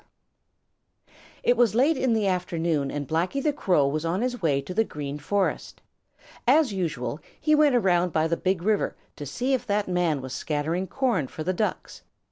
[0.03, 1.15] Blacky the Crow.
[1.43, 4.73] It was late in the afternoon, and Blacky the Crow was on his way to
[4.73, 5.79] the Green Forest.
[6.47, 10.33] As usual, he went around by the Big River to see if that man was
[10.33, 12.01] scattering corn for the Ducks.